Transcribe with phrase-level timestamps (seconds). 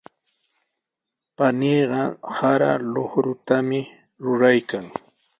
[1.37, 2.01] Paniiqa
[2.35, 3.79] sara luqrutami
[4.23, 4.85] ruraykan.